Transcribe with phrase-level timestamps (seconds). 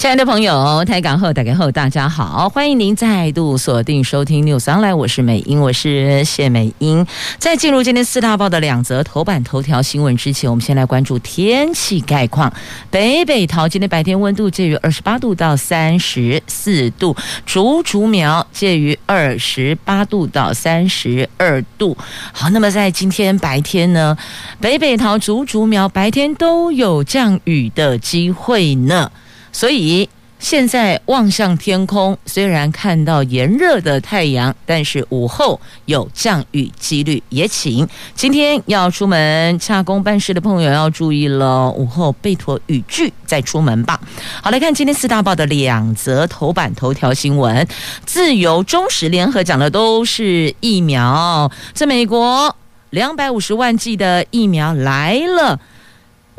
[0.00, 7.06] 亲爱的朋友，台港后打开后，大家好，欢迎您再度锁定收听 News Online，我是美英，我是谢美英。
[7.36, 12.50] 在进入今天四大报的两则头版头条新闻之前，我们先来关注天气概况。
[12.90, 21.94] 北北桃今天白天温度介于二十八度到三十四度，竹竹苗介于二十八度到三十二度。
[22.32, 24.16] 好，那么在今天白天呢，
[24.62, 29.12] 北北桃、竹竹苗白天都有降雨的机会呢。
[29.52, 44.00] 所以现在望向天空，虽然看到炎热的太阳，但是午后有降雨几率，也请今天要出门洽公办事的朋友要注意了，午后备妥雨具再出门吧。
[44.42, 47.68] 好，来看今天四大报的两则头版头条新闻，
[48.06, 52.56] 自由、中时联合讲的都是疫苗，在美国
[52.88, 55.60] 两百五十万剂的疫苗来了。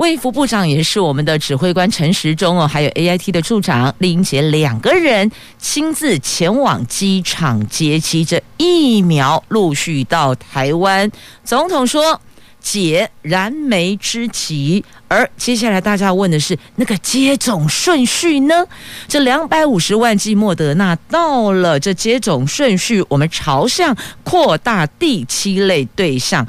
[0.02, 11.12] 卫福部长也是我们的指挥官陈时中哦，还有 AIT 的处长李英杰两个人亲自前往机场接机，这疫苗陆续到台湾。
[11.44, 12.20] 总统说
[12.60, 18.66] 解燃眉之急，而接下来大家问的是那个接种顺序呢？
[19.08, 26.48] 这两百五十万剂莫德纳到了，这接种顺序我们朝向扩大第七类对象，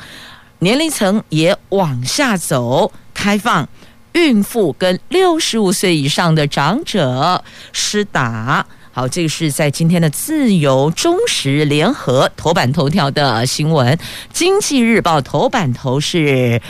[0.60, 2.90] 年龄层也往下走。
[3.14, 3.68] 开放
[4.12, 8.66] 孕妇跟六十五岁以上的长者施打。
[8.94, 13.98] 好，这个是在今天的自由、中时、联合头版头条的新闻。
[14.32, 16.60] 经济日报头版头是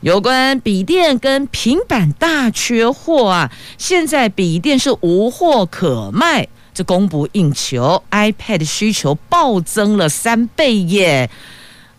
[0.00, 11.28] 有关笔电跟平板大缺货啊，现在笔电是无货可卖，这供不应求，iPad 需求暴增了三倍耶。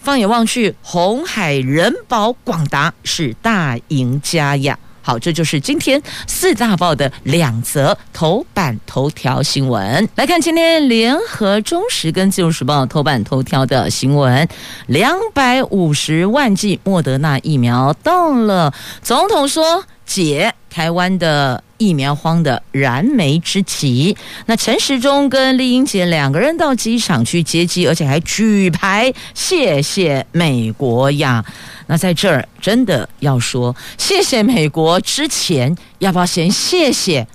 [0.05, 4.77] 放眼望去，红海、人保、广达是大赢家呀。
[5.01, 10.07] 好，这就是今天四大报的两则头版头条新闻。
[10.13, 14.47] 来看今天联合、中时跟自由时报头版头条的新闻：
[14.85, 18.71] 两百五十万剂莫德纳疫苗到了，
[19.01, 21.63] 总统说解台湾的。
[21.85, 31.45] 疫苗荒的燃眉之急，那陈时中跟丽英姐两个人到机场去接机，而且还举牌谢谢美国呀。
[31.85, 37.27] 那在这儿真的要说谢谢美国之前，要不要先谢谢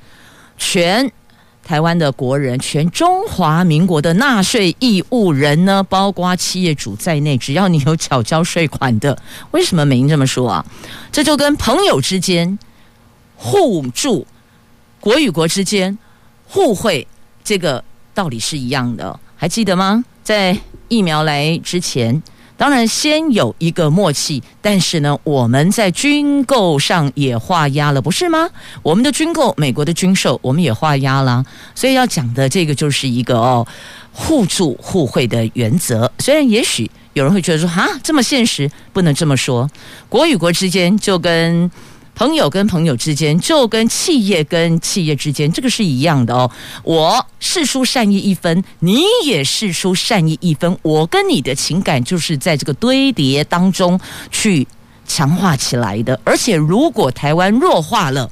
[0.59, 1.13] 全
[1.63, 5.81] 台湾的国人，全中华民国的纳税义务人呢？
[5.85, 9.17] 包括企业主在内，只要你有缴交税款的，
[9.53, 10.67] 为什么美英这么说啊？
[11.13, 12.59] 这就跟朋友之间。
[13.43, 14.27] 互助，
[15.01, 15.97] 国与国之间
[16.47, 17.07] 互惠，
[17.43, 20.05] 这个道理是一样的，还记得吗？
[20.23, 20.57] 在
[20.89, 22.23] 疫苗来之前，
[22.57, 28.47] 当然先有一个默契，但是呢，我们在军购上也画押了，不是吗？
[28.83, 31.43] 我们的军购，美国的军售，我们也画押了，
[31.75, 33.67] 所以要讲的这个就是一个哦，
[34.13, 36.13] 互助互惠的原则。
[36.19, 39.71] 虽然也许有人会觉得说，哈，这么现实，不能这么说，
[40.11, 41.71] 国与国之间就跟。
[42.15, 46.51] 朋友跟朋友之间，就跟企业跟企业之间，这个是一样的哦。
[46.83, 53.99] 我释出善意一分，你也释出善意一分，我跟你的情感就是在这个堆叠当中
[54.31, 54.67] 去
[55.07, 56.21] 强化起来的。
[56.23, 58.31] 而且，如果台湾弱化了，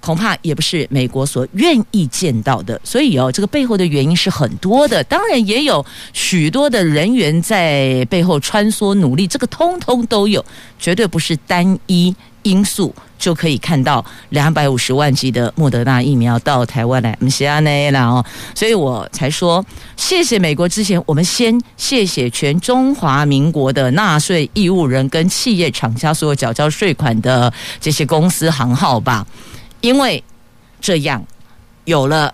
[0.00, 2.80] 恐怕也不是美国所愿意见到的。
[2.84, 10.44] 所以哦，这个背后的原因是很多的，当然也有许多的人员在背后穿梭努力，这个通通都有，
[10.78, 12.14] 绝对不是单一
[12.48, 12.94] 因素。
[13.18, 19.62] 就可以看到两百五十万剂的莫德纳疫苗到台湾来，不是这样啦哦，所以我才说
[19.96, 20.68] 谢谢美国。
[20.68, 29.26] 之前我们先谢谢全中华民国的纳税义务人跟企业厂家所有缴交税款的这些公司行号吧，
[29.80, 30.22] 因为
[30.80, 31.20] 这样
[31.86, 32.32] 有了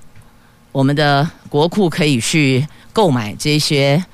[0.70, 4.04] 我们的国库可以去购买这些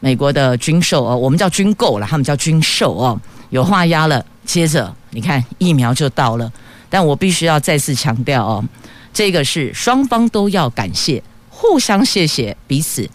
[0.00, 3.20] 美国的军售哦，我们叫军购了，他们叫军售哦，
[3.50, 4.24] 有画押了。
[4.44, 6.52] 接着，你看疫苗就到了，
[6.90, 8.64] 但我必须要再次强调哦，
[9.12, 13.08] 这个是双方都要感谢，互相谢谢彼此，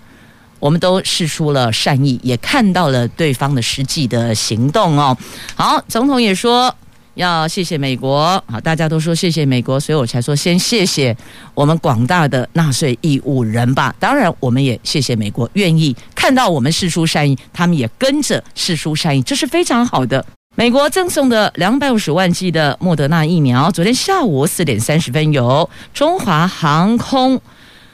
[0.59, 5.15] 我们都释出了善意，也看到了对方的实际的行动哦。
[5.55, 6.73] 好，总统也说
[7.15, 11.15] 要谢谢美国，好，大家都说谢谢美国，所以我才说先谢谢
[11.53, 13.93] 我们广大的纳税义务人吧。
[13.99, 20.23] 当然，我们也谢谢美国愿意看到我们释出善意，他们也跟着释出善意，这是非常好的。
[20.59, 27.39] 美国赠送的两百五十万剂的莫德纳疫苗，昨天下午四点三十分由中华航空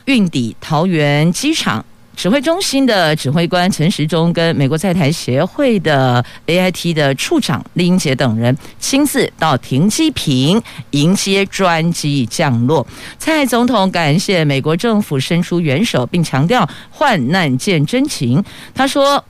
[0.06, 1.83] 运抵桃园机场。
[2.15, 10.62] 指挥中心的指挥官陈时中跟美国在台协会的 AIT 的处长酈英杰等人亲自到停机坪
[10.92, 12.88] 迎接专机降落。
[13.19, 18.42] 蔡总统感谢美国政府伸出援手，并强调患难见真情。
[18.74, 19.21] 他说，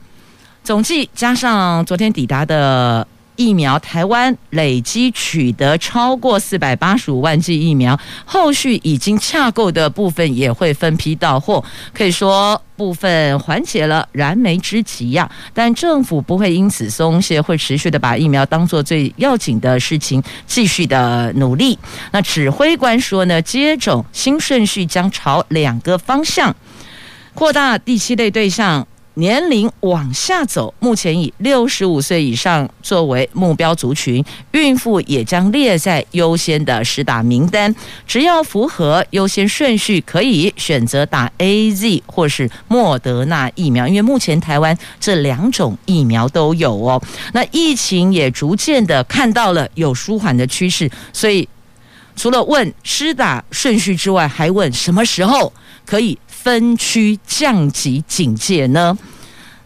[0.62, 3.04] 总计加上昨天抵达的。
[3.36, 15.30] 疫苗，台湾累积取得超过四百八十五万剂疫苗，后续已经洽购的部分也会分批到货，可以说部分缓解了燃眉之急呀。
[15.52, 21.78] 但政府不会因此松懈，会持续的把疫苗当做最要紧的事情，继续的努力。
[22.12, 26.54] 那指挥官说呢，接种新顺序将朝两个方向
[27.34, 28.86] 扩大第七类对象。
[29.16, 37.72] 年龄往下走，目前以六十五岁以上作为目标族群，孕妇也将列在优先的施打名单。
[38.08, 47.00] 只要符合优先顺序，可以选择打 AZ 或是莫德纳疫苗，因为目前台湾这两种疫苗都有哦。
[47.32, 51.48] 那疫情也逐渐的看到了有舒缓的趋势，所以
[52.16, 55.52] 除了问施打顺序之外，还问什么时候
[55.86, 56.18] 可以。
[56.44, 58.98] 分区降级警戒呢？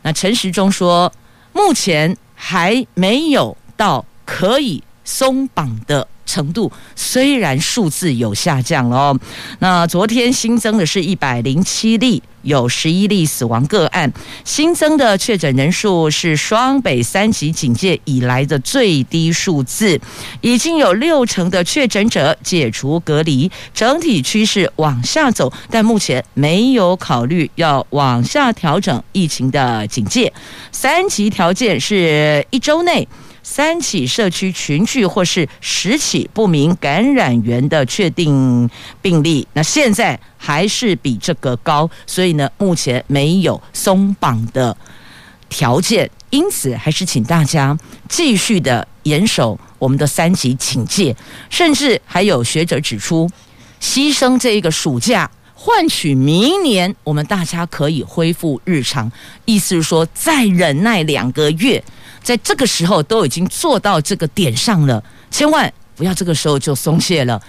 [0.03, 1.13] 那陈时中说，
[1.53, 9.19] 目前还没有到可以松绑的程度，虽然数字有下降哦。
[9.59, 12.23] 那昨天新增的是一百零七例。
[12.43, 14.11] 有十一例死亡个案，
[14.45, 20.01] 新增的确诊人数是双北三级警戒以来的最低数字，
[20.41, 30.33] 已经有六成的确诊者解除隔离，整体趋势往下走，但目前没有考虑要往下调整疫情的警戒。
[30.71, 33.07] 三级条件是一周内。
[33.51, 38.69] 三起社区群聚或是十起不明感染源的确定
[39.01, 44.77] 病例，那现在还是比这个高，所以呢，目前没有松绑的
[45.49, 51.17] 条件，因此还是请大家继续的严守我们的三级警戒，
[51.49, 53.27] 甚至还有学者指出，
[53.81, 59.11] 牺牲这一个暑假，换取明年我们大家可以恢复日常，
[59.47, 61.83] 意思是说再忍耐两个月。
[62.29, 67.41] 在这个时候都已经做到这个点上了，千万不要这个时候就松懈了。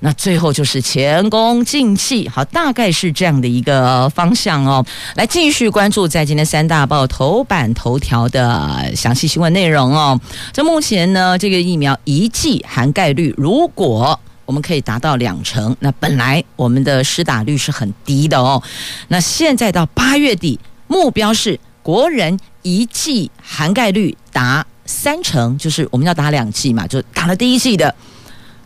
[0.00, 4.84] 那最后就是前功尽弃，好，大概是这样的一个方向哦。
[5.14, 10.20] 来继续关注在今天三大报头版头条的详细新闻内容哦。
[10.52, 18.60] 这目前呢，这个疫苗一剂涵盖率，如果我们可以达到两成，那本来我们的施打率是很低的哦。
[19.06, 20.58] 那现在到八月底，
[20.88, 24.16] 目标是国人一剂涵盖率。
[24.34, 27.94] 达三成，就是我们要打两剂嘛，就打了第一剂的，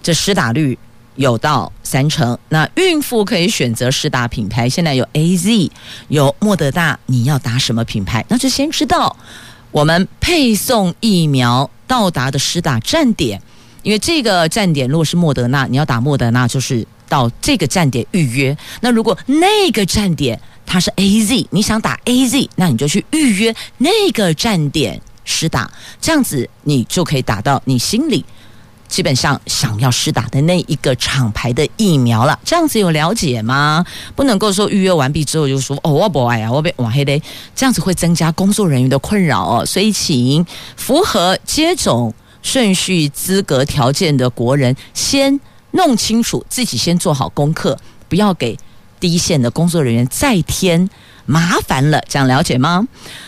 [0.02, 0.78] 这施打率
[1.16, 2.38] 有到三成。
[2.48, 5.70] 那孕妇可以选择施打品牌，现在有 AZ，
[6.08, 8.24] 有莫德纳，你要打什么品牌？
[8.28, 9.14] 那就先知道
[9.70, 13.38] 我们配送疫苗到达的施打站点，
[13.82, 18.56] 因为这个站点如果是莫德纳，你要打莫德纳，就是到这个站点预约。
[18.80, 25.00] 那如果那个站点它是 AZ，你想打 AZ，那你就去预约那个站点。
[25.30, 25.70] 施打
[26.00, 28.24] 这样子，你就可以打到你心里
[28.88, 32.38] 基本上想要施打的那一个厂牌的疫苗了。
[32.42, 33.84] 这样子有了解吗？
[34.16, 37.20] 不能够说预约完毕之后就说哦，我不爱啊，我被哇黑的，
[37.54, 39.66] 这样子会增加工作人员的困扰哦。
[39.66, 45.38] 所以，请符合接种顺序资格条件的国人先
[45.72, 47.78] 弄清楚自己，先做好功课，
[48.08, 48.56] 不要给
[49.00, 50.88] 第一线的工作人员再添
[51.26, 52.02] 麻烦了。
[52.08, 52.86] 这样了解吗？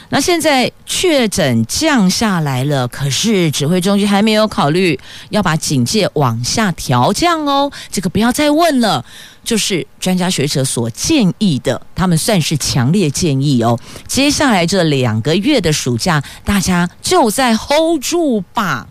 [0.08, 4.98] 那现在确诊降下来了，可是指挥中心还没有考虑
[5.28, 7.70] 要把警戒往下调降哦。
[7.90, 9.04] 这个不要再问了，
[9.44, 13.78] 就是专家学者所建议的，他们算是强烈建议哦。
[14.08, 18.88] 接下来这两个月的暑假，大家就在 hold 住吧。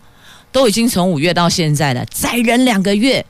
[0.52, 3.24] 都已经从五月到现在了，再忍两个月，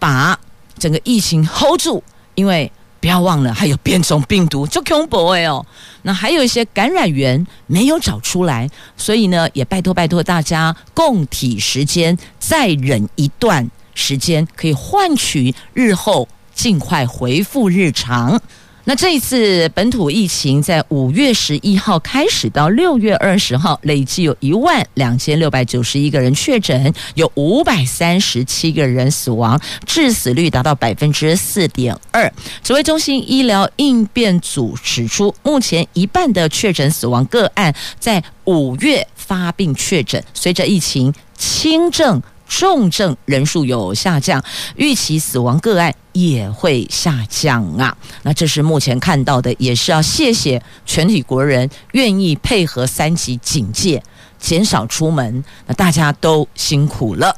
[0.00, 0.36] 把
[0.76, 2.02] 整个疫情 hold 住，
[2.34, 2.70] 因为。
[3.00, 5.66] 不要忘了，还有变种病毒，就恐怖哎哦。
[6.02, 18.40] 那还有一些感染源没有找出来，所以呢，也拜托拜托大家，共体时间，再忍一段时间，可以换取日后尽快恢复日常。
[18.84, 32.32] 那这一次本土疫情在五月十一号开始到六月二十号，累计有一万两千六百九十一个人确诊，有五百三十七个人死亡，致死率达到百分之四点二。
[32.64, 42.20] 指挥中心医疗应变组指出，目前一半的确诊死亡个案在五月发病确诊，随着疫情轻症。
[42.58, 44.42] 重症人数有下降，
[44.76, 47.96] 预期死亡个案也会下降啊。
[48.22, 54.02] 那这是目前看到的，也是要谢谢全体国人愿意配合三级警戒，
[54.38, 55.42] 减少出门。
[55.66, 57.34] 那大家都辛苦了。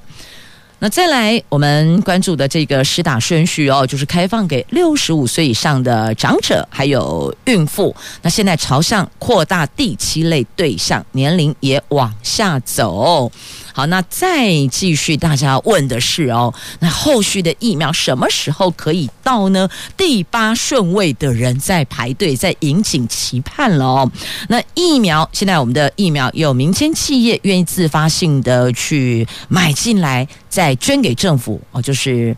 [0.81, 7.95] 那再来，我们关注的这个施打顺序哦，就是开放给六十五岁以上的长者，还有孕妇。
[8.21, 13.31] 那现在朝向扩大第七类对象，年龄也往下走。
[13.77, 19.69] 好，那再继续，大家问的是哦，那后续的疫苗什么时候可以到呢？
[19.97, 24.13] 第八顺位的人在排队，在引颈期盼了哦。
[24.49, 32.37] 那疫苗现在我们的疫苗有民间企业愿意自发性的去买进来，再捐给政府哦，就是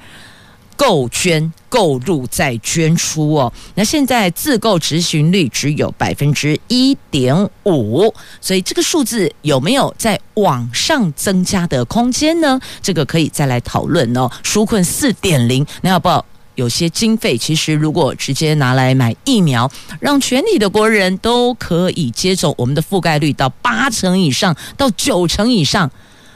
[0.75, 3.53] 购捐购入再捐出哦。
[3.75, 12.61] 那现在自购执行率只有百分之一点五，所以这个数字有没有在往上增加的空间呢？
[12.83, 14.31] 这个可以再来讨论哦。
[14.43, 17.37] 纾困四点零，那要不要有些经费？
[17.37, 19.71] 其实如果直接拿来买疫苗，
[20.01, 25.91] 让全体的国人都可以接种，我们的覆盖率到八成以上，到九成以上，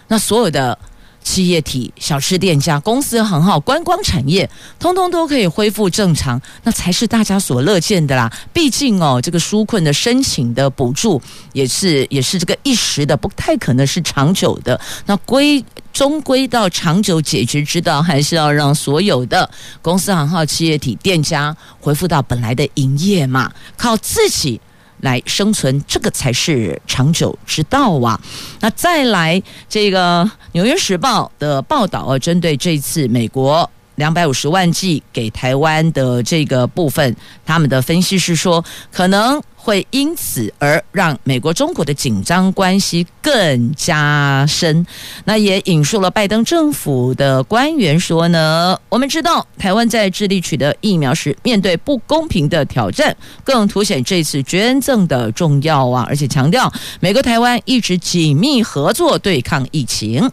[0.09, 0.79] 那所有的。
[1.23, 4.49] 企业体、小吃店家、公司行号、观光产业，
[4.79, 8.33] 通通都可以恢复正常，那才是大家所乐见的啦。
[8.53, 11.21] 毕竟哦，这个纾困的申请的补助
[11.53, 14.81] 也是也是这个一时的，不太可能是长久的。
[15.07, 19.49] 那归终归到长久解决之道，还是要让所有的
[19.83, 24.61] 公司行号、企业体店家恢复到本来的营业嘛，靠自己。
[25.03, 28.21] 来生存，这个才是长久之道啊！
[28.61, 33.71] 那再来这个《纽约时报》的报道啊，针对这次美国。
[34.01, 37.15] 两百五十万剂给台湾的这个部分，
[37.45, 44.87] 他们的分析是说，可能会因此而让美国中国的紧张关系更加深。
[45.27, 53.15] 那也引述了拜登政府的官员说呢，我们知道台湾在致力取得疫苗时，面对不公平的挑战，
[53.45, 56.07] 更凸显这次捐赠的重要啊！
[56.09, 60.31] 而且强调，美国台湾一直紧密合作对抗疫情。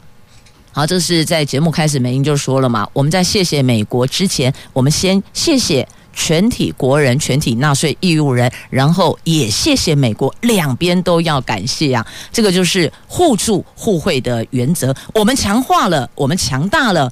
[0.77, 2.87] 好，这是在节目开始，美英就说了嘛。
[2.93, 12.05] 我们在谢谢美国之前，我们先谢谢全体国人、全体纳税义务人，然后也谢谢美国，两边都要感谢、啊。
[12.31, 14.95] 这个就是互助互惠的原则。
[15.15, 17.11] 我们强化了，我们强大了，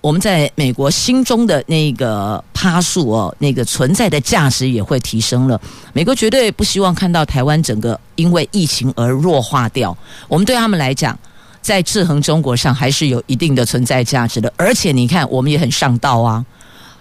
[0.00, 5.60] 我们在美国心中的那个趴数哦，那个存在的价值也会提升了。
[5.92, 9.96] 美国绝对不希望看到台湾整个因为疫情而弱化掉。
[10.26, 11.16] 我们对他们来讲。
[11.60, 16.44] 在制衡中国上还是有一定的存在价值的，而且你看，我们也很上道啊，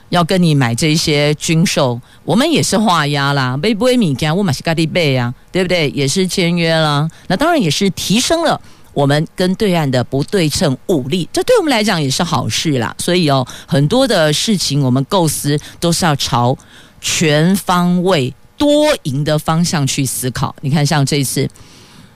[0.10, 5.90] 要跟你买这些军售，我们也是画押啦，背不背米干，我买是咖喱贝啊，对不对？
[5.92, 8.60] 也是签约啦，那当然也是提升了
[8.94, 12.94] 我们跟对岸的不对称武力，这对我们来讲也是好事啦。
[12.98, 16.58] 所以哦，很多的事情我们构思都是要朝
[17.00, 20.54] 全方位多赢的方向去思考。
[20.62, 21.48] 你看，像这一次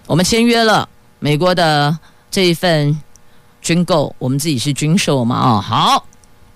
[0.08, 1.98] 我们签约了美国的。
[2.32, 3.00] 这一份
[3.62, 5.36] 军购，我们自己是军售嘛？
[5.38, 6.06] 哦，好，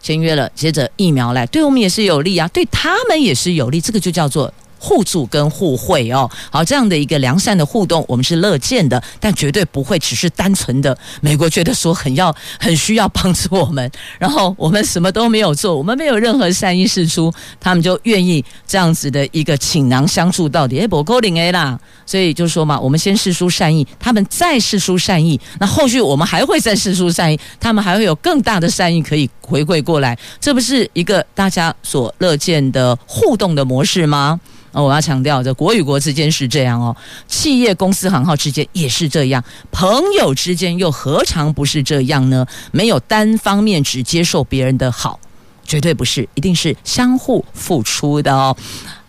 [0.01, 4.51] 签约了，接着疫苗来，对我们也是有利啊，对他们也是有利，这个就叫做。
[4.77, 13.89] 互助跟互惠哦，好，这样的一个良善的互动，我们是乐见的，但绝对不会只是单纯的美国觉得说很要 很需要帮助我们，
[14.19, 34.39] 然后我们什么都没有做，我们没有任何善意释出，他们就愿意这样子的一个倾囊相助到底，哎，不够灵 A 啦，所以就说嘛，我们先试出善意，他们再试出善意，那后续我们还会再试出善意，他们还会有更大的善意可以回馈过来，这不是一个大家所乐见的互动的模式吗？
[34.71, 36.93] 我要强调，这国与国之间是这样哦，
[37.29, 39.87] 企业公司行号之间也是这样，朋
[40.19, 42.45] 友之间又何尝不是这样呢？
[42.73, 45.17] 没有单方面只接受别人的好，
[45.65, 48.55] 绝对不是，一定是相互付出的哦。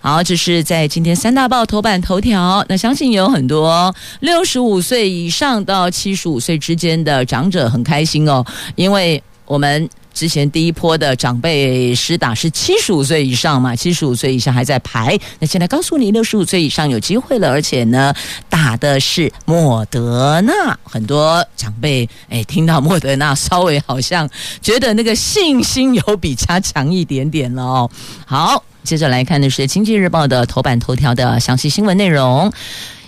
[0.07, 8.47] 好，这是在今天三大报头版头条，那相信有很多六十五岁以上到七十五岁之间的长者很开心哦，
[8.77, 9.91] 因为我们。
[10.15, 15.15] 之前第一波的长辈施打是七十五岁以上嘛，七十五岁以上还在排。
[15.39, 18.15] 那现在告诉你，六十五岁以上有机会了，而且呢，
[18.49, 20.79] 打的是莫德纳。
[20.85, 24.27] 很多长辈哎，听到莫德纳，稍微好像
[24.63, 27.91] 觉得那个信心有比较强一点点了哦。
[28.25, 32.53] 好，接着来看的是《经济日报》的头版头条的详细新闻内容。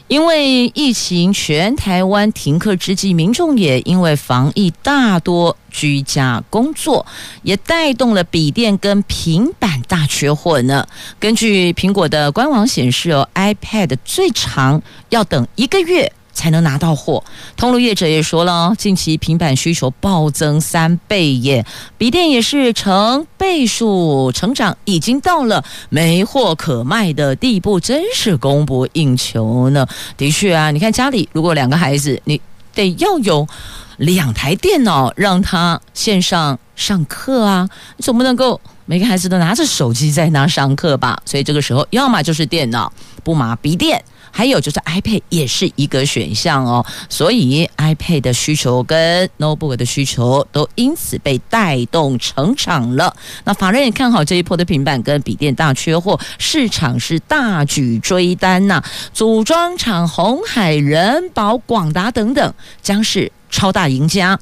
[0.08, 7.06] 因为疫情，全台湾停课之际，民众也因为防疫大多居家工作，
[7.42, 10.84] 也带动了笔电跟平板大缺货呢。
[11.20, 16.10] 根据苹果的官网显示，哦，iPad 最长要等一个月。
[16.38, 17.24] 才能拿到货。
[17.56, 21.66] 通路业者也说了，近期平板需求暴增三倍耶，
[21.98, 29.84] 笔电也是成倍数成长，已经到了没货可卖的地步，真是供不应求呢。
[30.16, 32.40] 的确啊，你看家里如果两个孩子，你
[32.72, 33.44] 得要有
[33.96, 41.20] 两台电脑让他线上上课啊，你总不能够每个孩子都拿着手机在那上课吧？
[41.24, 42.92] 所以这个时候，要么就是电脑，
[43.24, 44.00] 不嘛笔电。
[44.38, 53.12] 还有就是 iPad 也是一个选项哦，所以 iPad 的需求跟 Notebook 的需求都因此被带动成长了。
[53.42, 58.80] 那法人也看好这一波的平板跟笔电大缺货，市场是大举追单呐、
[59.12, 64.38] 组装厂红海、人保、广达等等将是超大赢家，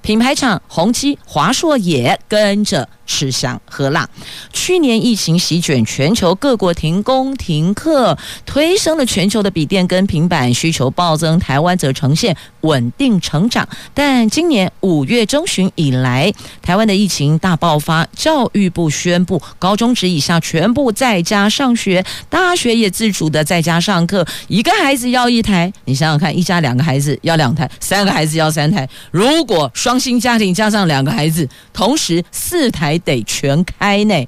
[0.00, 2.88] 品牌厂宏碁、华硕也跟着。
[3.10, 4.08] 吃香喝辣，
[4.52, 11.36] 去年疫情席卷全球，各国停工停课，推升了全球的笔电跟平板需求暴增。
[11.40, 32.99] 台湾则呈现稳定成长，但今年五月中旬以来，台湾的疫情大爆发，教育部宣布高中职以下全部在家上学，大学也自主的在家上课，一个孩子要一台，你想想看，一家两个孩子要两台，三个孩子要三台，如果双薪家庭加上两个孩子，同时四台。
[33.00, 34.26] 得全开呢，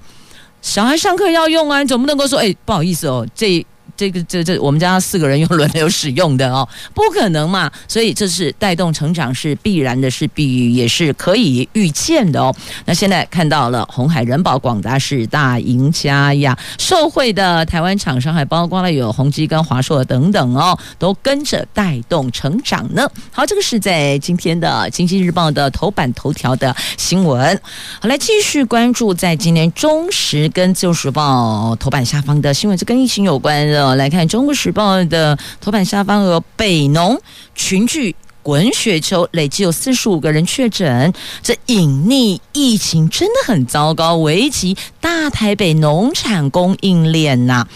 [0.61, 3.65] 小孩上课要用啊，你总不能够说，哎，不好意思哦，这。
[4.03, 12.53] 这个这这，我们家四个人用轮流使用的哦， 不可能嘛，所以这是带动成长是必然的，是必也是可以预见的哦。
[12.85, 23.09] 那现在看到了红海、人保、广达是大赢家呀，受惠的台湾厂商还包括了有宏基跟华硕等等哦，都跟着带动成长呢。
[23.31, 27.61] 好，这个是在今天的《经济日报》的头版头条的新闻。
[28.01, 33.92] 好，来继续关注在今年中时跟《自由时报》头版下方的新闻，这跟疫情有关的。
[33.95, 37.21] 来看《中国时报》的头版下方有北农
[37.55, 47.67] 群聚滚雪球，累计有四十五个人确诊，这隐匿疫情真的很糟糕，危及大台北农产供应链呐。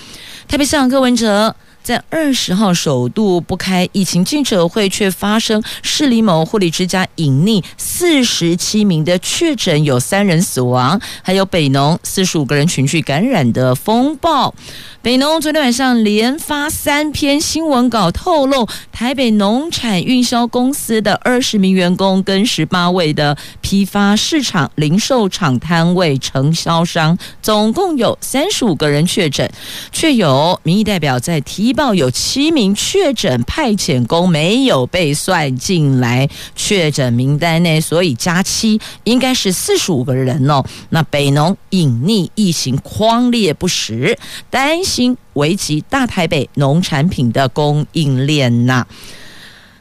[0.49, 1.55] 台北市长柯文哲。
[1.87, 14.53] 在二十号首度不开疫情记者会，却发生市里某护理之家隐匿四十七名的确诊，有三人死亡，还有北农四十五个人群聚感染的风暴。
[15.01, 29.49] 北农昨天晚上连发三篇新闻稿，透露台北农产运销公司的二十名员工跟十八位的批发市场、零售场摊位承销商，总共有三十五个人确诊，
[29.93, 31.76] 却有民意代表在提。
[31.77, 40.65] 报有七名确诊派遣工没有被算进来确诊名单内，所以加七应该是四十五个人哦。
[40.89, 44.19] 那北农隐匿疫情匡列不实，
[44.51, 48.87] 担心危及大台北农产品的供应链呐。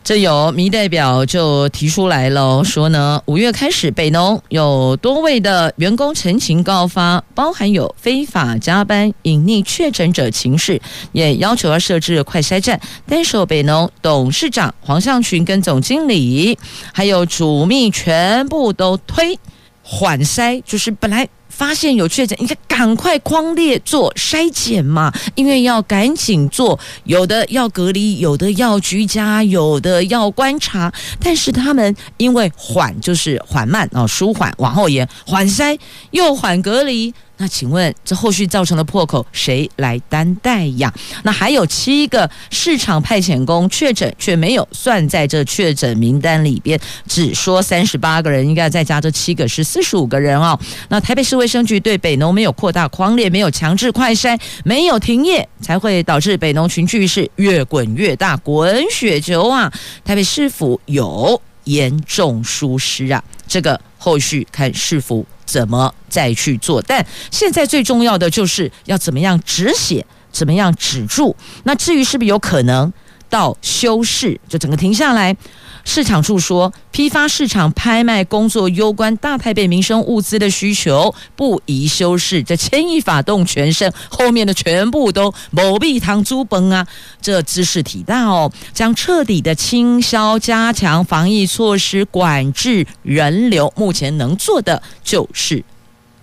[0.06, 10.80] 这有民代表就提出来了，说呢，五月开始，北农有多位的员工陈情告发，包含有非法加班、隐匿确诊者情事，
[11.12, 12.80] 也要求要设置快筛站。
[13.08, 16.56] 但是北农董事长黄向群跟总经理
[16.94, 19.40] 还有主秘全部都推
[19.82, 21.28] 缓筛，就是本来。
[21.56, 30.92] 发现有确诊，应该赶快框列做筛检嘛，因为要赶紧做，有的要隔离，有的要居家，有的要观察。
[31.20, 35.80] 但是他们因为缓就是缓慢啊，舒缓往后延，缓筛
[36.12, 37.14] 又缓隔离。
[37.38, 40.94] 那请问，这后续造成的破口谁来担待呀？
[41.24, 50.58] 那还有七个市场派遣工确诊，却没有算在这确诊名单里边，只说三十八个人，应该再加这七个是四十五个人哦。
[50.90, 59.72] 那台北市卫生局对北农没有扩大框列，没有强制快筛，没有停业，才会导致北农群聚是越滚越大，滚雪球啊！
[60.06, 65.26] 台北市府有严重疏失啊，这个后续看是否。
[65.46, 66.82] 怎么再去做？
[66.82, 71.36] 但现在最重要的就是要怎么样止血，怎么样止住。
[71.66, 72.92] 那至于是不是有可能
[73.30, 75.38] 到修饰，就整个停下来？
[75.86, 82.44] 市场处说，批发市场拍卖工作攸关大台北民生物资的需求，不宜修饰。
[82.44, 86.86] 这牵一发动全身，后面的全部都某币堂猪崩啊！
[87.22, 93.72] 这知识体大哦，将彻底的清消，加强防疫措施，管制人流。
[93.78, 95.64] 目前能做的就是。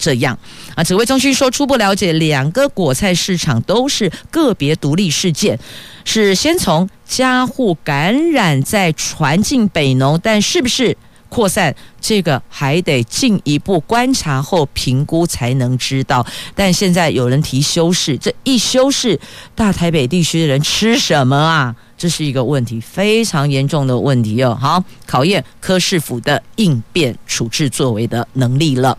[0.03, 0.37] 这样
[0.75, 0.83] 啊。
[0.83, 5.57] 指挥中心说，初步了解，两个果菜市场都是个别独立事件，
[6.05, 10.97] 是先从家户感染再传进北农，但是不是？
[11.29, 19.19] 扩散这个还得进一步观察后评估才能知道，但现在有人提休市，这一休市，
[19.55, 21.75] 大台北地区的人吃什么啊？
[21.97, 24.55] 这是一个问题，非常严重的问题哦。
[24.61, 28.99] 好，考验柯市府的应变处置作为的能力了。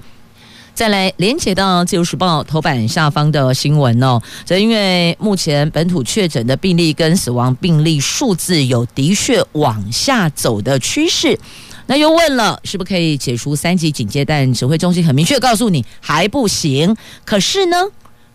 [0.76, 11.40] 再来连接到《自由时报》头版下方的新闻哦，这因为目前本土确诊的病例跟死亡病例数字有的确往下走的趋势。
[11.86, 14.26] 那又问了，是不是可以解除三级警戒？
[14.26, 16.96] 但指挥中心很明确告诉你，还不行。
[17.24, 17.78] 可是呢，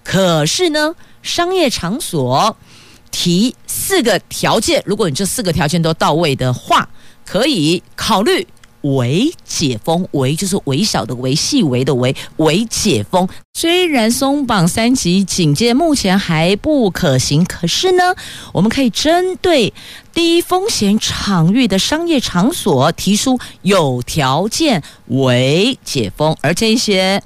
[0.04, 2.56] 可是呢，商业场所
[3.10, 6.88] 提四个条件，如果你这四个条件都到位的话，
[7.26, 8.46] 可以考虑。
[8.82, 13.28] 微解封，微就是微小的微，细微的微，微解封。
[13.54, 18.14] 虽然松绑三级警戒目前还不可行，可是呢，
[18.52, 19.74] 我们可以针对
[20.14, 27.20] 低风险场域的商业场所提出有条件微解封，而这些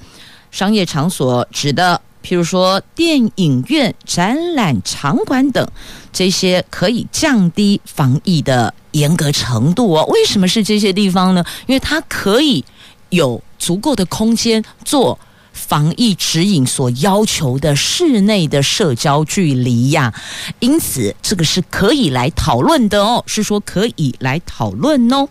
[0.51, 5.67] 商业场所指的，譬如说电影院、展览场馆等，
[6.13, 10.05] 这些可以降低防疫的严格程度哦。
[10.07, 11.45] 为什么是这些地方呢？
[11.67, 12.65] 因为它可以
[13.11, 15.19] 有足够的空间做
[15.53, 20.15] 防疫指引所要求的室内的社交距离呀。
[20.61, 25.29] 因此，这个是可以来讨论的哦，是说可以来讨论哦。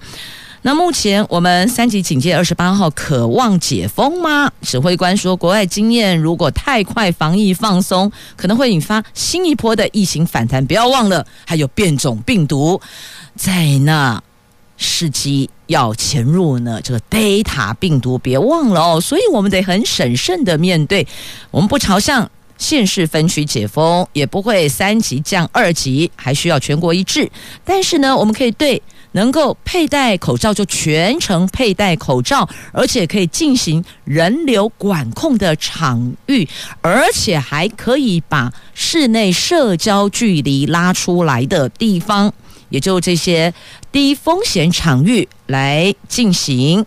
[0.64, 4.52] 那目前我们三级警戒二十八号可望解封吗？
[4.62, 10.64] 指挥官说，国外经验如果太快防疫放松，可能会引发新一波的疫情反弹。
[10.64, 12.80] 不要忘了，还有变种病毒
[13.36, 14.22] 在那
[14.80, 16.80] 伺机要潜入呢。
[16.84, 21.08] 这个贝塔病毒别忘了哦，所以我们得很审慎的面对。
[21.50, 27.32] 我们不朝向县市分区解封，也不会三级降二级，还需要全国一致。
[27.66, 28.80] 但是呢，我们可以对。
[29.14, 36.48] 能够佩戴口罩就全程佩戴口罩，而且可以进行人流管控的场域，
[36.82, 42.34] 而且还可以把室内社交距离拉出来的地方，
[42.70, 43.54] 也就这些
[43.92, 46.86] 低风险场域来进行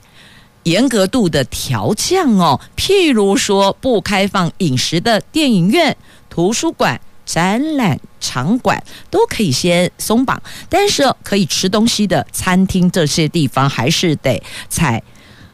[0.63, 2.59] 严格度的调降哦。
[2.77, 5.95] 譬如说，不开放饮食的电影院、
[6.31, 7.01] 图书馆。
[7.25, 15.03] 展览场馆都可以先松绑，但是可以吃东西的餐厅这些地方还是得采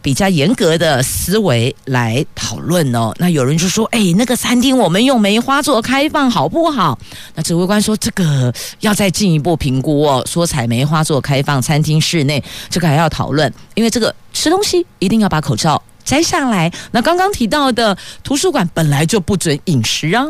[0.03, 3.13] 比较严格的思维来讨论哦。
[3.19, 6.99] 那有人就说：“哎，那个餐厅我们用梅花做开放好不好？”
[7.37, 10.25] 那指挥官说：“这个要再进一步评估哦。
[10.27, 16.73] 说采梅花做开放餐厅室内，这个还要讨论，因为这个吃东西一定要把口罩摘下来。
[16.93, 20.25] 那刚刚提到的图书馆本来就不准饮食啊。”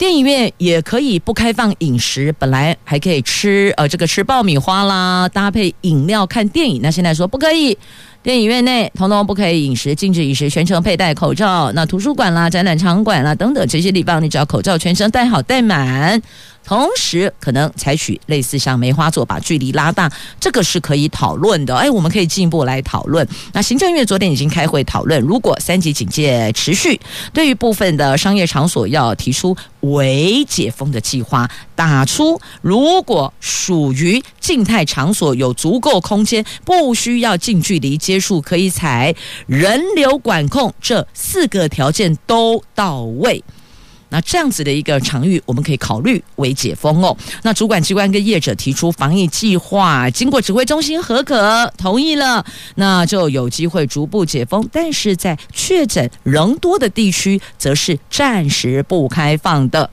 [0.00, 6.80] 电影院也可以不开放饮食，本来还可以吃，呃，这个吃爆米花啦，搭配饮料看电影。
[6.82, 7.76] 那现在说不可以，
[8.22, 11.70] 电影院内通通不可以饮食，禁止饮食，全程佩戴口罩。
[11.72, 16.22] 那图书馆啦、展览场馆啦等等这些地方，你只要口罩全程戴好戴满。
[16.70, 21.74] 同时，可能采取类似像梅花座，把距离拉大，这个是可以讨论的。
[21.74, 23.26] 哎，我们可以进一步来讨论。
[23.52, 27.00] 那行政院昨天已经开会讨论，如果三级警戒持续，
[27.32, 39.12] 对于部分的商业场所要提出微解封的计划，打出如果属于静态场所，有足够空间，不需要近距离接触，可以采
[39.48, 43.42] 人流管控，这四个条件都到位。
[44.10, 47.16] 那这样子的一个场域，我们可以考虑为解封哦。
[47.42, 52.44] 那主管机关跟业者提出防疫计划，经过指挥中心核可同意了，
[52.74, 54.68] 那就有机会逐步解封。
[54.72, 59.88] 但是在确诊仍多的地区，则是暂时不开放的。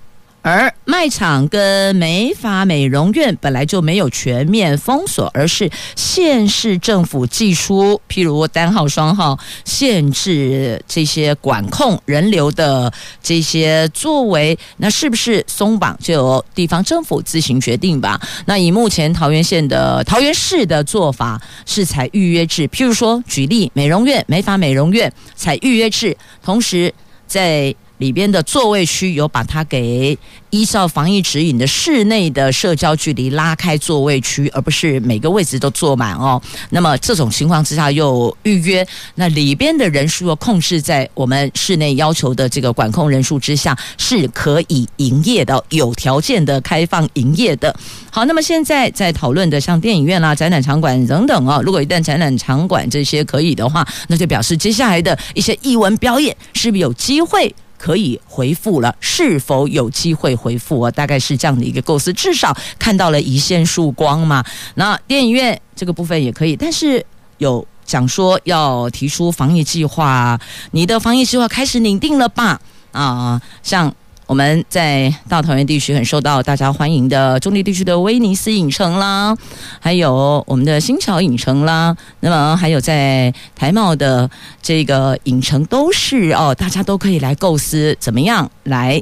[0.48, 12.90] 而卖场跟美发美容院本来就没有全面封锁，而是县市政府寄出，譬如单号、双号限制这些管控人流的
[13.22, 18.18] 这些作为，那是不是松绑就由地方政府自行决定吧？
[18.46, 26.94] 那以目前桃园县的桃园市的做法是采预约制，譬如说举例美容院、美发美容院采预约制，同时
[27.28, 27.76] 在。
[27.98, 30.18] 里边的座位区有把它给
[30.50, 36.42] 依照防疫指引的室内的社交距离拉开座位区，而不是每个位置都坐满哦。
[36.70, 47.76] 那么这种情况之下又预约，那里边的人数又控制在我们室内要求的这个管控人数之下，是可以营业的，有条件的开放营业的。
[48.12, 57.54] 好，那么现在在讨论的像电影院啦、展览场馆等等哦，如果一旦展览场馆这些可以的话，那就表示接下来的一些艺文表演是不是有机会？
[57.78, 60.92] 可以回复了，是否有机会回复我？
[60.92, 64.44] 大概是这样的一个构思，至少看到了一线曙光嘛。
[64.76, 67.06] 那电影院这个部分也可以，但是
[67.38, 70.40] 有讲说要提出防疫计划，
[70.72, 72.60] 你的防疫计划开始拟定了吧？
[72.92, 73.94] 啊，像。
[74.28, 79.34] 我们在大桃园地区很受到大家欢迎的中坜地区的威尼斯影城啦，
[79.80, 84.30] 还有我们的新桥影城啦，那么还有在台贸的
[84.62, 89.02] 这个影城都是哦，大家都可以来构思怎么样来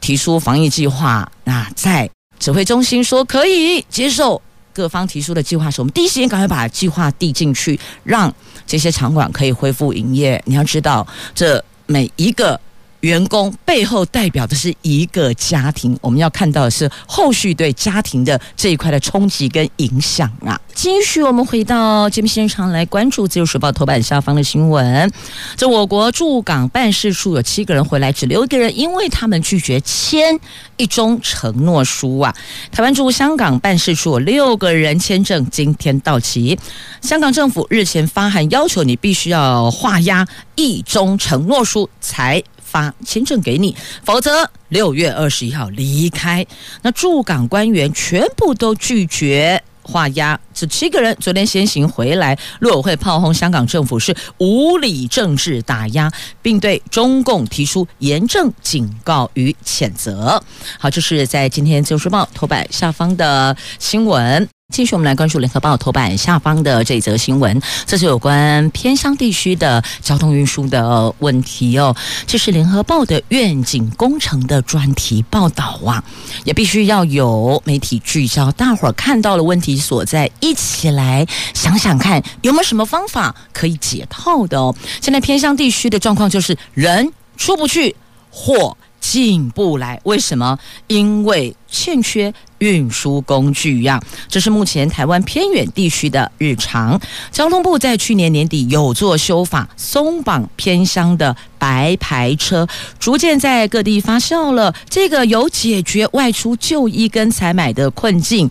[0.00, 1.30] 提出防疫计划。
[1.44, 4.40] 那在指挥中心说可以接受
[4.72, 8.34] 各方提出的计划时，我们第一时间赶快把计划递进去，让
[8.66, 10.42] 这些场馆可以恢复营业。
[10.46, 12.58] 你要知道，这每一个。
[13.04, 20.58] 员工背后代表的是一个家庭，我们要看到的是后续对家庭的这一块的冲击跟影响啊。
[20.74, 25.12] 继续，我们回到节目现场来关注《自由时报》头版下方的新闻。
[25.54, 30.40] 这我国驻港办事处有七个人回来，只留一个人，因为他们拒绝签
[30.78, 32.34] 一中承诺书啊。
[32.72, 36.58] 台湾驻香港办事处有六个人签证今天到期，
[37.02, 42.42] 香港政府日前发函要求你必须要画押一中承诺书才。
[42.74, 46.44] 发签证给你，否则六月二十一号离开。
[46.82, 56.10] 那驻港官员全部都拒绝画押，这七个人昨天先行回来，陆委会炮轰香港政府是无理政治打压，
[56.42, 60.42] 并对中共提出严正警告与谴责。
[60.76, 64.48] 好，这是在今天《自由时报》头版下方的新闻。
[64.74, 71.94] 继续，我们来关注联合报头版下方的这则新闻，这是有关偏乡地区的交通运输的问题哦。
[72.26, 76.02] 这是联合报的愿景工程的专题报道啊，
[76.42, 84.74] 也必须要有媒体聚焦，大伙儿看到了问题所在，一起来想想看有没有什么方法可以解套的哦。
[85.00, 87.94] 现在偏乡地区的状况就是人出不去，
[88.28, 90.58] 货进不来，为什么？
[90.88, 92.34] 因为欠缺。
[92.64, 96.98] 运输工具一样，这是目前台湾偏远地区的日常。
[97.30, 102.66] 交通部在去年年底有做修法，松绑偏乡的白牌车，
[102.98, 104.74] 逐渐在各地发酵了。
[104.88, 108.48] 这个有解决外出就医跟采买的困境，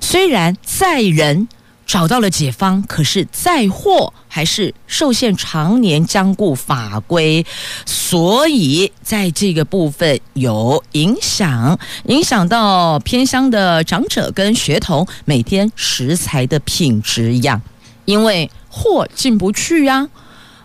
[0.00, 1.46] 虽然载人。
[1.92, 7.44] 找到了解方，可是载货还是受限常年僵固法规，
[7.84, 17.60] 所以在这个部分有影响，影响到偏乡的长者跟学童每天食材的品质一样，
[18.06, 20.08] 因为货进不去呀、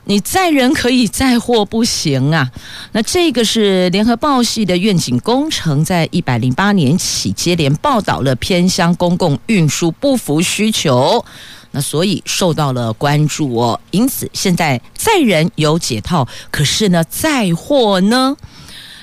[0.09, 2.49] 你载人可以载货不行啊？
[2.93, 11.23] 那这个是联合报系的愿景工程，在一百零八年起接连报道了偏乡公共运输不符需求，
[11.71, 13.79] 那所以受到了关注哦。
[13.91, 18.37] 因此现在载人有解套，可是呢，载货呢？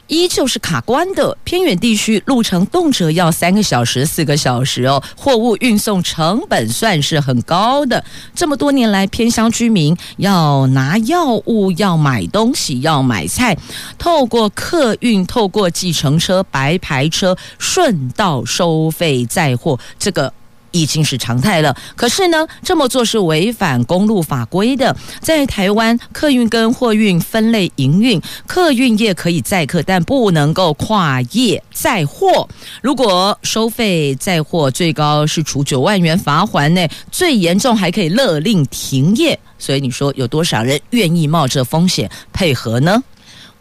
[0.08, 8.04] 依旧是卡关的，偏远地区路程动辄要三个小时、四个小时哦，货物运送成本算是很高的。
[8.34, 13.56] 这么多年来，偏乡居民要拿药物、要买东西、要买菜，
[13.98, 20.32] 透过客运、透过计程车、白牌车顺道收费载货，这个。
[20.74, 21.74] 已经是常态了。
[21.94, 24.94] 可是呢，这么做是违反公路法规的。
[25.20, 32.46] 在台湾，客运跟货运分类营运，客运业可以载客，但不能够跨业载货。
[32.82, 39.38] 如果收费载货，最高是处九万元罚锾内，最严重还可以勒令停业。
[39.56, 43.02] 所以你说有多少人愿意冒着风险配合呢？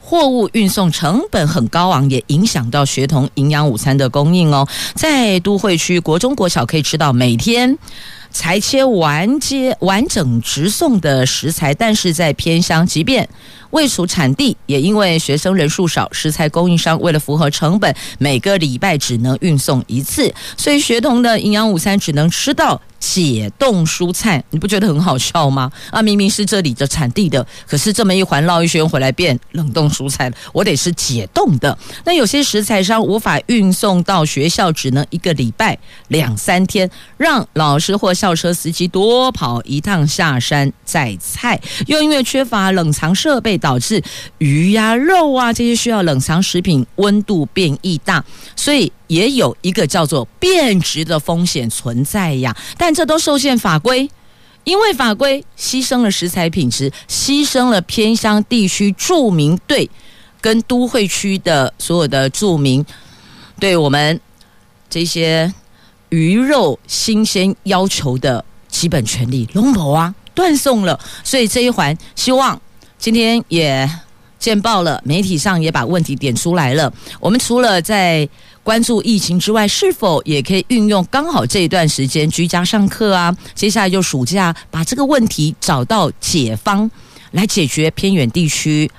[0.06, 4.68] 货物运送成本很高昂，也影响到学童营养午餐的供应哦。
[4.96, 7.78] 在都会区，国中国小可以吃到每天
[8.30, 13.28] 裁切完接完整直送的食材，但是在偏乡，即便
[13.74, 25.72] 位处产地，也因为学生人数少，食材供应商为了符合成本，每个礼拜只能运送一次，所以学童的营养午餐只能吃到解冻蔬菜，你不觉得很好笑吗？
[25.90, 31.76] 啊，明明是这里的产地的，可是这么一环绕一圈回来变冷冻蔬菜，我得是解冻的。
[32.06, 35.76] 那有些食材商无法运送到学校，只能一个礼拜
[36.10, 43.60] 两三天，让老师或校车司机多跑一趟下山载菜，又因为缺乏冷藏设备。
[43.64, 44.04] 导致
[44.40, 48.22] 鱼呀、肉啊这些需要冷藏食品温度变异大，
[48.58, 52.54] 所以也有一个叫做变质的风险存在呀。
[52.78, 54.10] 但这都受限法规，
[54.66, 59.90] 因为法规牺牲了食材品质，牺牲了偏乡地区住民对
[60.42, 62.86] 跟都会区的所有的住民
[63.62, 64.20] 对我们
[64.90, 65.54] 这些
[66.10, 70.14] 鱼肉新鲜要求的基本权利，龙某啊。
[70.36, 72.60] 断送了，所以这一环希望
[73.04, 73.90] 今天也
[74.40, 76.90] 见报了，媒体上也把问题点出来了。
[77.20, 78.26] 我们除了在
[78.64, 83.36] 关注疫情之外，是否也可以运用刚好这一段时间居家上课啊？
[83.54, 86.90] 接下来就暑假，把这个问题找到解方，
[87.32, 88.90] 来解决偏远地区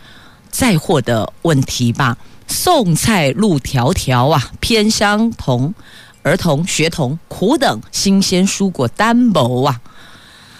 [0.50, 2.14] 载货的问题吧。
[2.46, 5.74] 送菜路迢迢啊，偏乡童、
[6.22, 9.80] 儿童、学童苦等新鲜蔬果单薄啊。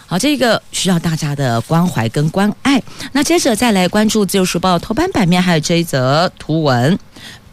[0.06, 2.82] 好，这个需要大家的关怀跟关爱。
[3.12, 6.98] 那接着再来关注《自由时报》头版版面，还有这一则图文：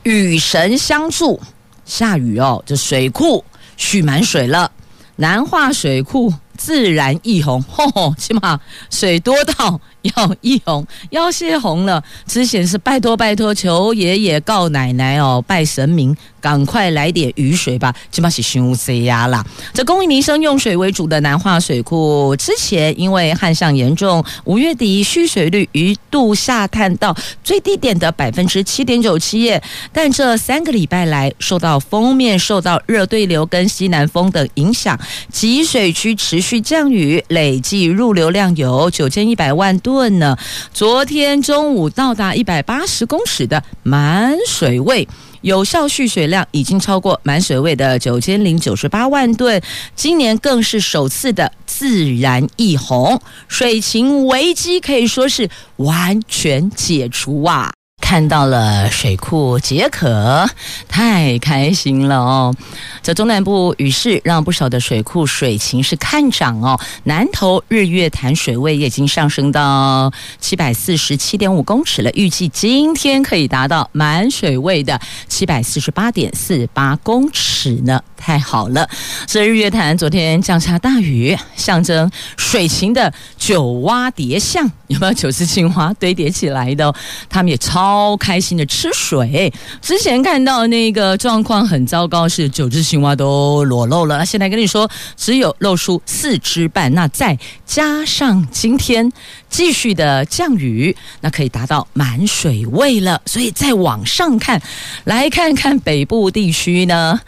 [0.03, 1.39] 雨神相助，
[1.85, 3.43] 下雨哦，这水库
[3.77, 4.71] 蓄满水了，
[5.15, 8.59] 南化水库自然溢洪，吼吼，起码
[8.89, 9.79] 水多到。
[10.15, 12.03] 要溢洪，要泄洪了。
[12.25, 17.95] 之前是拜托拜托，求爷爷告奶奶哦，拜神明，赶快来点雨水吧。
[18.11, 19.45] 起码是凶死呀啦。
[19.73, 29.57] 这公益民生用水为主的南化水库，之前因为旱象严重，五月底蓄水率一度下探到最低点的百分之七点九七。
[29.93, 34.99] 但这三个礼拜来，受到封面、受到热对流跟西南风的影响，
[35.31, 40.01] 集水区持续降雨，累计入流量有九千一百万吨。
[40.19, 40.37] 呢？
[40.73, 45.07] 昨天中午到达一百八十公尺的满水位，
[45.41, 49.61] 有效蓄水量已经超过满水位的九千零九十八万吨。
[49.95, 57.73] 今年更是首次的自然溢洪，水情危机可以说是完全解除啊！
[58.11, 60.45] 看到了水库解渴，
[60.89, 62.53] 太开心了哦！
[63.01, 66.77] 这中南部雨势让不少的水库水情是看涨哦。
[67.05, 78.89] 南投日月潭水位也已经上升到七百四十七点五公尺了，预计今天可以达到满水位的七百四十八点四八公尺呢，太好了！
[79.25, 86.93] 这日月潭昨天降下大雨，象征水情的九蛙叠象，有没有九只青蛙堆叠起来的？
[87.29, 88.00] 他们也超。
[88.01, 94.25] 超开心的吃水，之前看到那个状况很糟糕，是九只青蛙都裸露了。
[94.25, 96.91] 现在跟你说，只有露出四只半。
[96.95, 99.11] 那再加上今天
[99.49, 103.21] 继续的降雨，那可以达到满水位了。
[103.27, 104.59] 所以再往上看，
[105.03, 107.19] 来看看北部地区呢，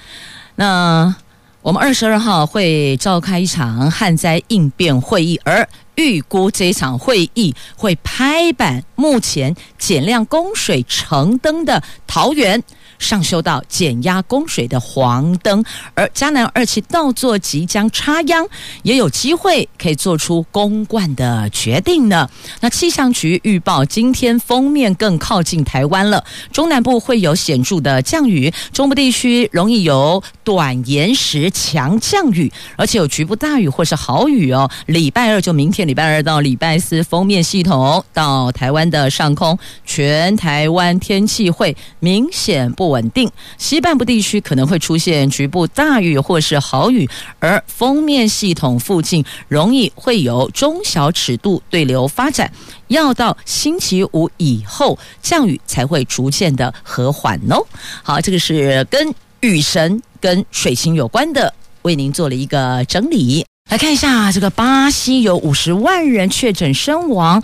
[0.56, 1.16] 那
[1.64, 5.68] 我们二十二号会召开一场旱灾应变会议，而。
[5.96, 12.64] 预估这场会议会拍板，目前减量供水成灯的桃园。
[13.04, 15.64] 上修到减压供水的黄灯，
[15.94, 18.48] 而嘉南二期稻作即将插秧，
[18.84, 22.30] 也有机会可以做出公关的决定呢。
[22.62, 34.70] 那气象局预报，今天封面更靠近台湾了，中南部会有显著的降雨，中部地区容易有短延时强降雨，而且有局部大雨或是豪雨哦。
[34.86, 43.28] 礼拜二就明天礼拜二到礼拜四，封面系统到台湾的上空，全台湾天气会明显不稳定，
[43.58, 52.52] 西半部地区可能会出现局部大雨或是豪雨，而锋面系统附近容易会有中小尺度对流发展，
[52.90, 57.66] 要到星期五以后降雨才会逐渐的和缓哦。
[58.04, 61.52] 好，这个是跟雨神跟水星有关的，
[61.82, 63.44] 为您做了一个整理。
[63.70, 67.42] 来看一下，这个巴西有五十万人确诊身亡，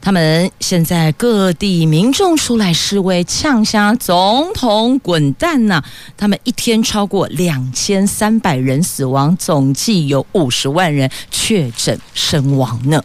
[0.00, 5.82] 他们现在各地民众出来示威，呛声总统滚蛋呐、
[6.16, 13.02] 他们一天超过两千三百人死亡，总计有五十万人确诊身亡呢。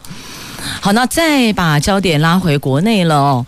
[0.80, 3.46] 好，那再把焦点拉回国内了哦。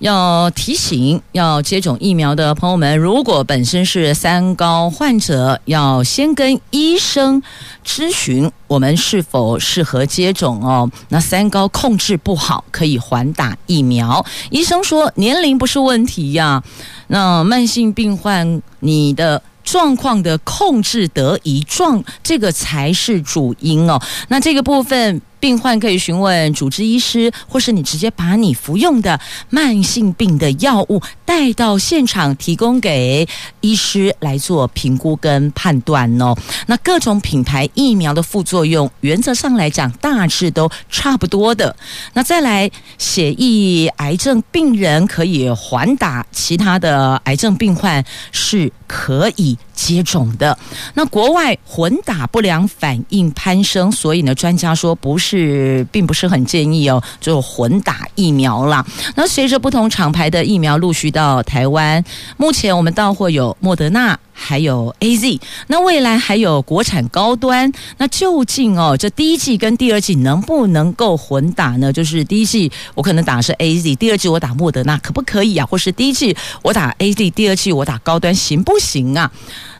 [0.00, 7.40] 要提醒要接种疫苗的朋友们，如果本身是三高患者，要先跟医生
[7.86, 10.90] 咨询我们是否适合接种哦。
[11.10, 14.24] 那三高控制不好，可以缓打疫苗。
[14.50, 16.62] 医生说年龄不是问题呀。
[17.06, 19.40] 那慢性病患你的。
[19.62, 24.00] 状况的控制得宜，状这个才是主因哦。
[24.28, 25.20] 那这个部分。
[25.40, 33.26] 病患可以询问主治医师，或是你直接把你服用的慢性病的药物带到现场，提供给
[33.62, 36.36] 医师来做评估跟判断哦。
[36.66, 41.74] 那各种品牌疫苗的副作用，原则上来讲大致都差不多的。
[42.12, 50.56] 那再来，血液癌症病人可以缓打，其他的癌症病患是可以接种的。
[50.94, 58.84] 那国外混打不良反应攀升，所以呢，专家说不是，并不是很建议哦，就混打疫苗啦。
[59.14, 62.04] 那随着不同厂牌的疫苗陆续到台湾，
[62.36, 64.18] 目前我们到货有莫德纳。
[64.42, 71.92] 还有 AZ，那未来还有国产高端，那究竟哦，这第一剂跟第二剂能不能够混打呢？
[71.92, 75.66] 就是第一剂我可能打的是 AZ，第二剂我打莫德纳，可不可以啊？
[75.66, 79.30] 或是第一剂我打 AZ，第二剂我打高端，行不行啊？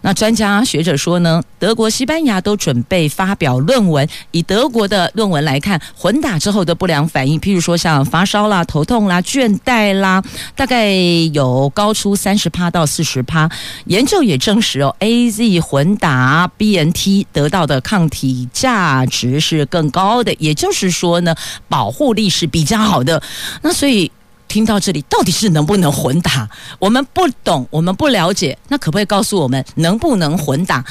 [0.03, 4.09] 那专家学者说呢，德国、西班牙都准备发表论文。
[4.31, 10.23] 以德国的论文来看，混打之后的不良反应，譬如说像发烧啦、头痛啦、倦怠啦，
[10.55, 10.91] 大概
[11.33, 13.51] 有高出三十趴到四十趴。
[13.87, 21.35] 研究也证实哦，AZ 混打 BNT 得到的抗体价值是更高的，也就是说呢，
[21.69, 23.23] 保护力是比较好的。
[23.63, 24.11] 那所以。
[24.51, 26.51] 听到这里，到底是能不能混打？
[26.81, 30.85] 我们不懂，我们不了解，那可不可以告诉我们能不能混打？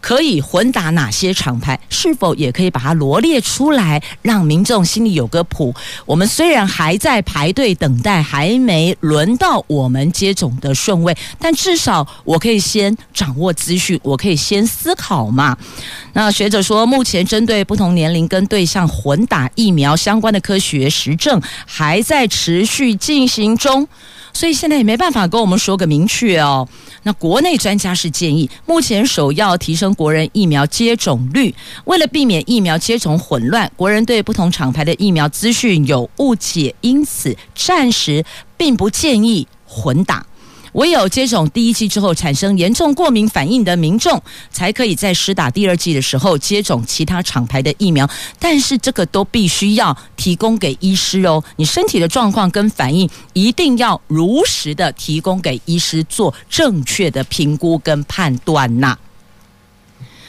[0.00, 1.78] 可以混打哪些厂牌？
[1.88, 5.74] 是否也可以把它罗列出来，让民众心里有个谱？
[6.06, 15.56] 我们虽然还在排队等待，还没轮到我们接种的顺位，但至少我可以先掌握资讯，我可以先思考嘛。
[16.14, 23.86] 那学者说，目前针对不同年龄跟对象混打疫苗相关的科学实证还在持续进行中。
[24.32, 26.68] 所以现在也没办法跟我们说个明确哦。
[27.02, 31.54] 那国内专家是建议，目前首要提升国人疫苗接种率，
[31.84, 38.24] 为了避免疫苗接种混乱，国人对不同厂牌的疫苗资讯有误解，因此暂时
[38.56, 40.26] 并不建议混打。
[40.72, 48.08] 唯有接种第一剂之后产生严重过敏反应的民众，才可以在施打第二剂的时候接种其他厂牌的疫苗。
[48.38, 58.96] 但是这个都必须要提供给医师哦，你身体的状况跟反应一定要如实的提供给医师做正确的评估跟判断呐。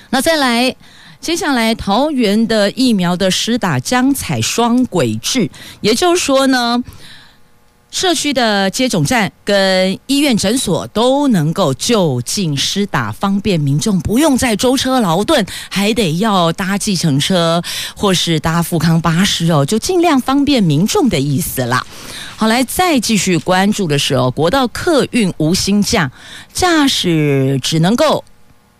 [0.09, 0.75] 那再来，
[1.19, 5.49] 接下来桃园的疫苗的施打将采双轨制，
[5.81, 6.83] 也就是说呢。
[7.91, 17.61] 社区的接种站跟医院诊所都能够就近施打，方便民众不用再舟车劳顿，还得要搭计程车
[17.95, 21.85] 或是搭富康巴士哦，就尽量方便民众的意思啦。
[22.37, 26.09] 好，来再继续关注的是哦，国道客运无薪假，
[26.53, 28.23] 驾驶只能够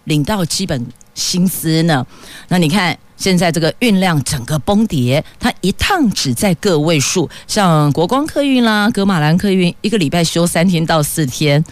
[0.05, 2.07] 领到基本薪资呢。
[2.47, 2.97] 那你看。
[3.21, 11.63] 现在这个运量整个崩跌，它一趟只在个位数，像国光客运啦、格马兰客运，一个礼拜休三天到四天，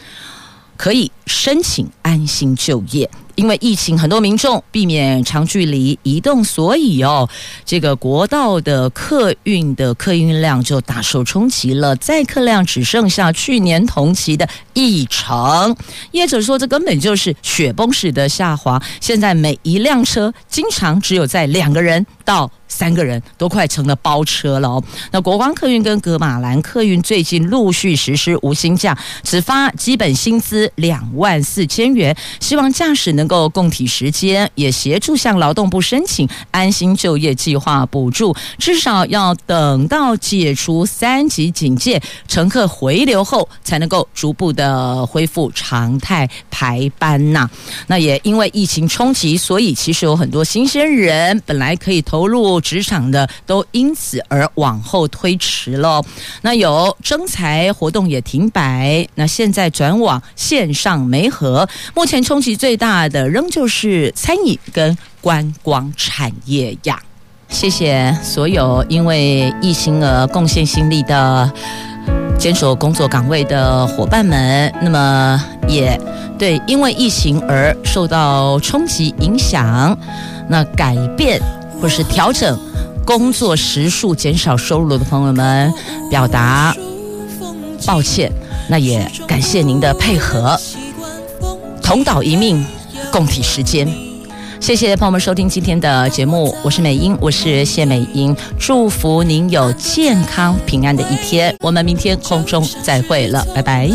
[0.77, 3.09] 可以申请安心就业。
[3.39, 7.29] 因为疫情，很多民众避免长距离移动，所以哦，
[7.63, 15.73] 这个国道的客运的客运量就大受冲击了，载客量只剩下去年同期的一成。
[16.11, 18.77] 业者说，这根本就是雪崩式的下滑。
[18.99, 22.51] 现在每一辆车经常只有在两个人到。
[22.69, 24.83] 三个人都快成了包车了哦。
[25.11, 38.33] 那国光客运跟葛玛兰客运最近陆续实施无薪假，只发基本薪资两万四千元，希望驾驶能够共体时间，也协助向劳动部申请安心就业计划补助。
[38.59, 47.49] 至少要等到解除三级警戒，乘客回流后，才能够逐步的恢复常态排班呐。
[47.87, 52.58] 那也因为疫情冲击，所以其实有很多新鲜人本来可以投入。
[52.59, 56.03] 职场的都因此而往后推迟了。
[56.41, 61.67] 那有征才活动也停摆，那现在转往线上媒合。
[61.95, 66.99] 目前冲击最大的仍旧是餐饮跟观光产业呀。
[67.49, 71.51] 谢谢所有因为疫情而贡献心力的
[72.37, 74.71] 坚守工作岗位的伙伴们。
[74.83, 75.99] 那么也
[76.37, 79.97] 对因为疫情而受到冲击影响，
[80.47, 81.41] 那改变。
[81.81, 82.57] 或是调整
[83.05, 85.73] 工作时数、减少收入的朋友们，
[86.09, 86.75] 表达
[87.85, 88.31] 抱歉。
[88.69, 90.59] 那也感谢您的配合，
[91.81, 92.63] 同岛一命，
[93.11, 93.87] 共体时间。
[94.59, 101.55] 谢谢朋友们收听今天的节目，我是美英，我是谢美英，祝福您有健康平安的一天。
[101.61, 103.89] 我们明天空中再会了，拜拜。